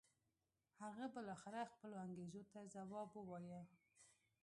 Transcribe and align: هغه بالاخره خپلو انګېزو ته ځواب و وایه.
هغه 0.83 1.05
بالاخره 1.15 1.61
خپلو 1.73 1.95
انګېزو 2.05 2.41
ته 2.51 2.59
ځواب 2.73 3.09
و 3.15 3.21
وایه. 3.29 3.61